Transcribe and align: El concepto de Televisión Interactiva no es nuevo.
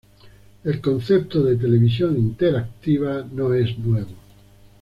El 0.63 0.81
concepto 0.81 1.43
de 1.43 1.57
Televisión 1.57 2.17
Interactiva 2.17 3.23
no 3.31 3.53
es 3.53 3.77
nuevo. 3.77 4.15